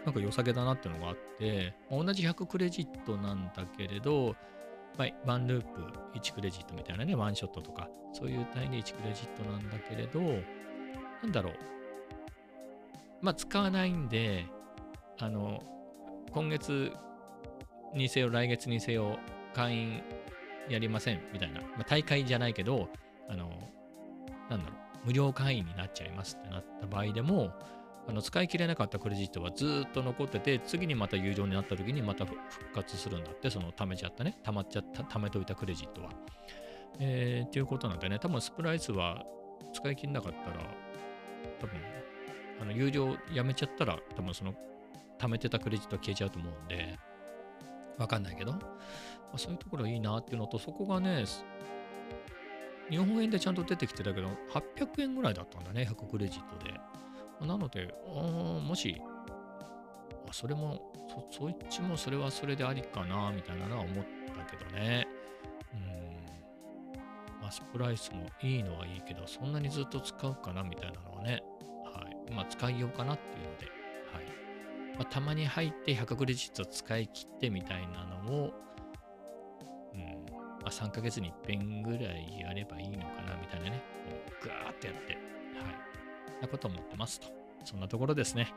[0.04, 4.34] なんか良さげだなっていうのがあって、同じ100クレジットなんだけれど、
[4.96, 5.80] はい、ワンループ
[6.18, 10.20] 1クレジットみたいなね、ワンショットとか、そういう単位で1クレジットなんだけれど、
[11.22, 11.54] なんだろう、
[13.20, 14.46] まあ、使わないんで、
[15.18, 15.62] あの、
[16.32, 16.92] 今月
[17.94, 19.18] にせよ、来月にせよ、
[19.54, 20.02] 会員
[20.68, 22.88] やりませんみたいな、まあ、大会じゃないけど、
[23.28, 23.50] あの、
[24.48, 27.52] なんだろう、無料会員になっちゃいますってなった場合でも、
[28.08, 32.38] あの使い切れなかったクレジットはずっと残ってて、次にまた有料になった時にまた復
[32.74, 36.10] 活するんだって、その貯めちゃったね、貯まっちゃった、貯めといたクレジットは。
[36.98, 39.24] えー、っていうことなんでね、多分スプライスは
[39.72, 40.56] 使い切れなかったら、
[41.60, 41.80] 多分
[42.60, 44.54] あの有料やめちゃったら、多分その、
[45.18, 46.98] 貯めてたクレジットは消えちゃうと思うんで、
[47.98, 48.58] わかんないけど、ま
[49.34, 51.24] あ、そういうところいいなっていうのと、そこがね、
[52.90, 56.80] 日本円でちゃんと出てきてたけど、800円ぐらいだったんだね、100クレジットで。
[57.46, 59.00] なので、もし、
[60.30, 60.92] それも
[61.30, 64.04] そ、そっちもそれはそれでありかな、みたいなのは思っ
[64.36, 65.06] たけどね。
[65.74, 67.42] うん。
[67.42, 71.42] ま、スプライスもいいのはいいけど、そんなにずっと使うかな、みたいなのはね、
[72.30, 73.81] まあ、使いようかなっていうので、
[74.96, 78.52] まあ、たまに入って100クレジット使い切ってみたいなのを、
[79.94, 80.00] うん
[80.62, 87.28] まあ、3ヶ月に一遍ぐらいやればいいのかなみたいなね、こうガーってやって、はい、なこと思ってますと。
[87.64, 88.52] そんなところですね。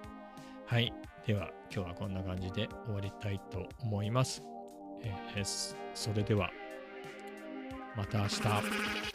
[0.66, 0.94] はい。
[1.26, 4.42] では、今日はこんな感じで終わりたいと思います。
[5.04, 6.50] えー、それでは、
[7.96, 9.14] また明日。